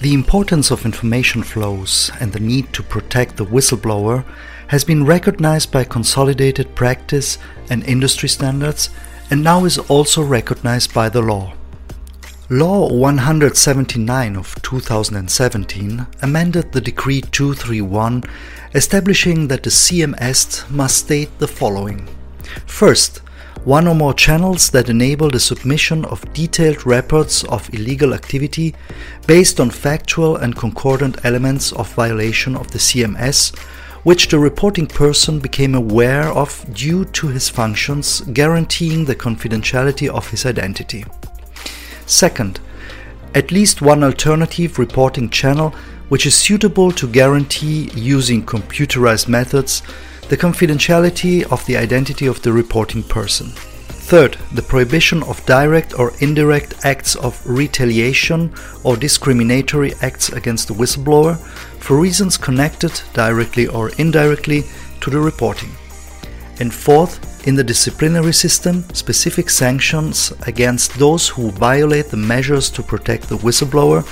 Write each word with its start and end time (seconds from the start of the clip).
The 0.00 0.14
importance 0.14 0.70
of 0.70 0.84
information 0.84 1.42
flows 1.42 2.12
and 2.20 2.32
the 2.32 2.38
need 2.38 2.72
to 2.74 2.84
protect 2.84 3.36
the 3.36 3.44
whistleblower 3.44 4.24
has 4.68 4.84
been 4.84 5.04
recognized 5.04 5.72
by 5.72 5.82
consolidated 5.82 6.76
practice 6.76 7.36
and 7.68 7.82
industry 7.82 8.28
standards 8.28 8.90
and 9.28 9.42
now 9.42 9.64
is 9.64 9.76
also 9.76 10.22
recognized 10.22 10.94
by 10.94 11.08
the 11.08 11.20
law. 11.20 11.52
Law 12.48 12.92
179 12.92 14.36
of 14.36 14.62
2017 14.62 16.06
amended 16.22 16.70
the 16.70 16.80
Decree 16.80 17.20
231 17.20 18.22
establishing 18.74 19.48
that 19.48 19.64
the 19.64 19.70
CMS 19.70 20.70
must 20.70 20.98
state 20.98 21.36
the 21.40 21.48
following. 21.48 22.08
First, 22.66 23.20
one 23.68 23.86
or 23.86 23.94
more 23.94 24.14
channels 24.14 24.70
that 24.70 24.88
enable 24.88 25.28
the 25.28 25.38
submission 25.38 26.02
of 26.06 26.32
detailed 26.32 26.86
reports 26.86 27.44
of 27.44 27.68
illegal 27.74 28.14
activity 28.14 28.74
based 29.26 29.60
on 29.60 29.68
factual 29.68 30.36
and 30.36 30.56
concordant 30.56 31.22
elements 31.22 31.70
of 31.72 31.92
violation 31.92 32.56
of 32.56 32.70
the 32.70 32.78
CMS 32.78 33.54
which 34.04 34.28
the 34.28 34.38
reporting 34.38 34.86
person 34.86 35.38
became 35.38 35.74
aware 35.74 36.28
of 36.28 36.64
due 36.72 37.04
to 37.04 37.28
his 37.28 37.50
functions 37.50 38.22
guaranteeing 38.32 39.04
the 39.04 39.14
confidentiality 39.14 40.08
of 40.08 40.26
his 40.30 40.46
identity. 40.46 41.04
Second, 42.06 42.60
at 43.34 43.52
least 43.52 43.82
one 43.82 44.02
alternative 44.02 44.78
reporting 44.78 45.28
channel 45.28 45.74
which 46.08 46.24
is 46.24 46.34
suitable 46.34 46.90
to 46.90 47.06
guarantee 47.06 47.90
using 47.94 48.42
computerized 48.46 49.28
methods 49.28 49.82
the 50.28 50.36
confidentiality 50.36 51.42
of 51.50 51.64
the 51.66 51.76
identity 51.76 52.26
of 52.26 52.42
the 52.42 52.52
reporting 52.52 53.02
person. 53.02 53.48
Third, 54.08 54.38
the 54.54 54.62
prohibition 54.62 55.22
of 55.24 55.44
direct 55.44 55.98
or 55.98 56.12
indirect 56.20 56.84
acts 56.84 57.14
of 57.16 57.40
retaliation 57.46 58.52
or 58.84 58.96
discriminatory 58.96 59.92
acts 60.00 60.30
against 60.30 60.68
the 60.68 60.74
whistleblower 60.74 61.36
for 61.78 62.00
reasons 62.00 62.36
connected 62.36 63.00
directly 63.12 63.66
or 63.66 63.90
indirectly 63.98 64.64
to 65.00 65.10
the 65.10 65.20
reporting. 65.20 65.70
And 66.60 66.72
fourth, 66.72 67.46
in 67.46 67.54
the 67.54 67.64
disciplinary 67.64 68.32
system, 68.32 68.84
specific 68.92 69.48
sanctions 69.48 70.32
against 70.46 70.98
those 70.98 71.28
who 71.28 71.50
violate 71.50 72.06
the 72.06 72.16
measures 72.16 72.68
to 72.70 72.82
protect 72.82 73.28
the 73.28 73.38
whistleblower, 73.38 74.02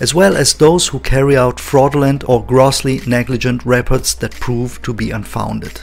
as 0.00 0.14
well 0.14 0.36
as 0.36 0.54
those 0.54 0.88
who 0.88 0.98
carry 0.98 1.36
out 1.36 1.60
fraudulent 1.60 2.28
or 2.28 2.44
grossly 2.44 3.00
negligent 3.06 3.64
reports 3.64 4.14
that 4.14 4.32
prove 4.32 4.80
to 4.82 4.94
be 4.94 5.10
unfounded. 5.10 5.80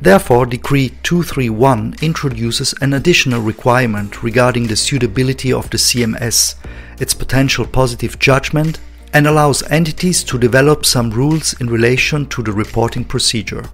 Therefore, 0.00 0.46
Decree 0.46 0.90
231 1.02 1.96
introduces 2.02 2.74
an 2.80 2.92
additional 2.92 3.40
requirement 3.40 4.22
regarding 4.22 4.66
the 4.66 4.76
suitability 4.76 5.52
of 5.52 5.68
the 5.70 5.78
CMS, 5.78 6.54
its 7.00 7.14
potential 7.14 7.66
positive 7.66 8.18
judgment, 8.18 8.78
and 9.12 9.26
allows 9.26 9.62
entities 9.70 10.22
to 10.24 10.38
develop 10.38 10.84
some 10.84 11.10
rules 11.10 11.58
in 11.60 11.68
relation 11.68 12.26
to 12.26 12.42
the 12.42 12.52
reporting 12.52 13.04
procedure. 13.04 13.64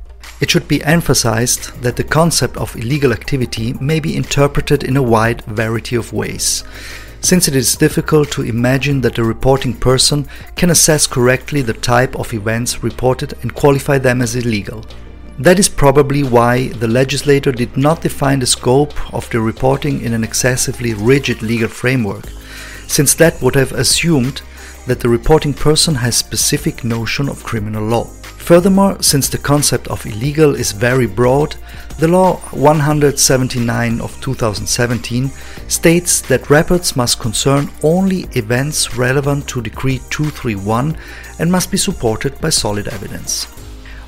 It 0.40 0.50
should 0.50 0.68
be 0.68 0.82
emphasized 0.84 1.82
that 1.82 1.96
the 1.96 2.04
concept 2.04 2.56
of 2.56 2.74
illegal 2.76 3.12
activity 3.12 3.74
may 3.74 4.00
be 4.00 4.16
interpreted 4.16 4.84
in 4.84 4.96
a 4.96 5.02
wide 5.02 5.42
variety 5.42 5.96
of 5.96 6.12
ways, 6.12 6.64
since 7.22 7.46
it 7.46 7.54
is 7.54 7.76
difficult 7.76 8.30
to 8.32 8.42
imagine 8.42 9.00
that 9.00 9.14
the 9.14 9.22
reporting 9.24 9.72
person 9.72 10.26
can 10.56 10.70
assess 10.70 11.06
correctly 11.06 11.62
the 11.62 11.72
type 11.72 12.18
of 12.18 12.34
events 12.34 12.82
reported 12.82 13.32
and 13.42 13.54
qualify 13.54 13.96
them 13.96 14.20
as 14.20 14.34
illegal. 14.34 14.84
That 15.38 15.58
is 15.58 15.68
probably 15.68 16.24
why 16.24 16.68
the 16.68 16.88
legislator 16.88 17.52
did 17.52 17.76
not 17.76 18.02
define 18.02 18.40
the 18.40 18.46
scope 18.46 18.92
of 19.14 19.30
the 19.30 19.40
reporting 19.40 20.02
in 20.02 20.12
an 20.12 20.24
excessively 20.24 20.94
rigid 20.94 21.42
legal 21.42 21.68
framework, 21.68 22.26
since 22.88 23.14
that 23.14 23.40
would 23.40 23.54
have 23.54 23.72
assumed 23.72 24.42
that 24.88 24.98
the 24.98 25.08
reporting 25.08 25.54
person 25.54 25.94
has 25.94 26.16
specific 26.16 26.82
notion 26.82 27.28
of 27.28 27.44
criminal 27.44 27.84
law. 27.84 28.10
Furthermore, 28.42 29.00
since 29.00 29.28
the 29.28 29.38
concept 29.38 29.86
of 29.86 30.04
illegal 30.04 30.56
is 30.56 30.72
very 30.72 31.06
broad, 31.06 31.54
the 32.00 32.08
law 32.08 32.38
179 32.50 34.00
of 34.00 34.20
2017 34.20 35.28
states 35.68 36.20
that 36.22 36.50
reports 36.50 36.96
must 36.96 37.20
concern 37.20 37.70
only 37.84 38.22
events 38.32 38.98
relevant 38.98 39.46
to 39.46 39.62
Decree 39.62 40.00
231 40.10 40.96
and 41.38 41.52
must 41.52 41.70
be 41.70 41.76
supported 41.76 42.38
by 42.40 42.48
solid 42.50 42.88
evidence. 42.88 43.46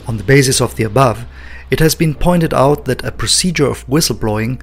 On 0.09 0.17
the 0.17 0.25
basis 0.25 0.61
of 0.61 0.75
the 0.75 0.83
above, 0.83 1.25
it 1.71 1.79
has 1.79 1.95
been 1.95 2.13
pointed 2.13 2.53
out 2.53 2.87
that 2.87 3.05
a 3.05 3.13
procedure 3.13 3.67
of 3.69 3.87
whistleblowing 3.87 4.61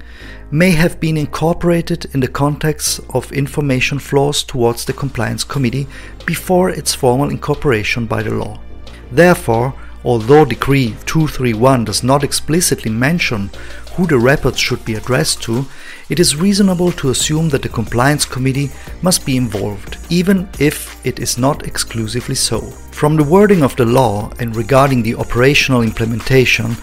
may 0.50 0.72
have 0.72 1.00
been 1.00 1.16
incorporated 1.16 2.04
in 2.12 2.20
the 2.20 2.28
context 2.28 3.00
of 3.14 3.32
information 3.32 3.98
flows 3.98 4.44
towards 4.44 4.84
the 4.84 4.92
Compliance 4.92 5.44
Committee 5.44 5.86
before 6.26 6.68
its 6.68 6.94
formal 6.94 7.30
incorporation 7.30 8.04
by 8.04 8.22
the 8.22 8.34
law. 8.34 8.60
Therefore, 9.12 9.74
although 10.04 10.44
Decree 10.46 10.96
231 11.04 11.84
does 11.84 12.02
not 12.02 12.24
explicitly 12.24 12.90
mention 12.90 13.50
who 13.94 14.06
the 14.06 14.18
reports 14.18 14.58
should 14.58 14.82
be 14.86 14.94
addressed 14.94 15.42
to, 15.42 15.66
it 16.08 16.18
is 16.18 16.34
reasonable 16.34 16.90
to 16.92 17.10
assume 17.10 17.50
that 17.50 17.60
the 17.60 17.68
Compliance 17.68 18.24
Committee 18.24 18.70
must 19.02 19.26
be 19.26 19.36
involved, 19.36 19.98
even 20.08 20.48
if 20.58 21.04
it 21.04 21.18
is 21.18 21.36
not 21.36 21.66
exclusively 21.66 22.34
so. 22.34 22.60
From 22.90 23.16
the 23.16 23.24
wording 23.24 23.62
of 23.62 23.76
the 23.76 23.84
law 23.84 24.32
and 24.38 24.56
regarding 24.56 25.02
the 25.02 25.14
operational 25.14 25.82
implementation, 25.82 26.76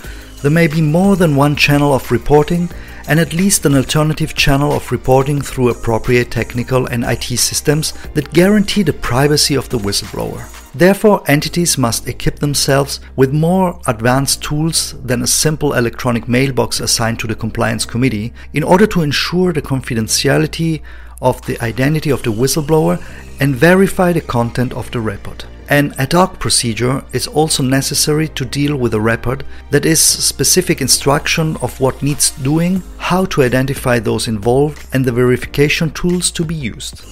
there 0.44 0.52
may 0.52 0.68
be 0.68 0.82
more 0.82 1.16
than 1.16 1.36
one 1.36 1.56
channel 1.56 1.94
of 1.94 2.12
reporting 2.12 2.70
and 3.08 3.20
at 3.20 3.34
least 3.34 3.66
an 3.66 3.76
alternative 3.76 4.36
channel 4.36 4.72
of 4.72 4.92
reporting 4.92 5.42
through 5.42 5.70
appropriate 5.70 6.30
technical 6.30 6.86
and 6.86 7.04
IT 7.04 7.24
systems 7.24 7.92
that 8.14 8.32
guarantee 8.34 8.84
the 8.84 8.94
privacy 8.94 9.56
of 9.56 9.68
the 9.70 9.80
whistleblower. 9.80 10.59
Therefore, 10.74 11.24
entities 11.28 11.78
must 11.78 12.08
equip 12.08 12.40
themselves 12.40 13.00
with 13.16 13.34
more 13.34 13.80
advanced 13.88 14.44
tools 14.44 14.94
than 15.04 15.24
a 15.24 15.28
simple 15.28 15.74
electronic 15.74 16.28
mailbox 16.28 16.80
assigned 16.80 17.20
to 17.20 17.28
the 17.28 17.36
compliance 17.36 17.86
committee 17.86 18.34
in 18.54 18.64
order 18.64 18.86
to 18.88 19.02
ensure 19.02 19.52
the 19.52 19.62
confidentiality 19.62 20.82
of 21.22 21.44
the 21.46 21.60
identity 21.62 22.12
of 22.12 22.24
the 22.24 22.32
whistleblower 22.32 23.02
and 23.40 23.56
verify 23.56 24.14
the 24.14 24.22
content 24.22 24.74
of 24.74 24.90
the 24.92 25.00
report. 25.00 25.46
An 25.70 25.94
ad 25.98 26.14
hoc 26.14 26.40
procedure 26.40 27.04
is 27.14 27.28
also 27.28 27.62
necessary 27.62 28.28
to 28.30 28.46
deal 28.46 28.76
with 28.76 28.94
a 28.94 29.02
report 29.02 29.44
that 29.70 29.86
is 29.86 30.02
specific 30.02 30.82
instruction 30.82 31.58
of 31.58 31.80
what 31.80 32.02
needs 32.02 32.32
doing, 32.32 32.82
how 32.98 33.26
to 33.26 33.44
identify 33.44 34.00
those 34.00 34.28
involved, 34.28 34.88
and 34.94 35.06
the 35.06 35.12
verification 35.12 35.92
tools 35.92 36.32
to 36.32 36.44
be 36.44 36.56
used. 36.56 37.04